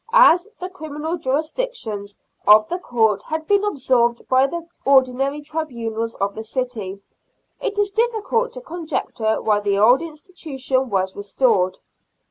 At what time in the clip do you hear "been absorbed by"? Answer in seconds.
3.45-4.47